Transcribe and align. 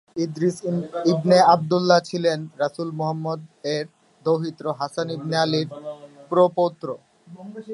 ইদ্রিস 0.15 0.57
ইবনে 1.05 1.37
আবদুল্লাহ 1.53 1.99
ছিলেন 2.09 2.39
রাসুল 2.57 2.89
মুহাম্মাদ 2.91 3.39
এর 3.75 3.85
দৌহিত্র 4.25 4.65
হাসান 4.79 5.07
ইবনে 5.09 5.35
আলীর 5.37 5.67
প্র-পৌত্র। 6.29 6.87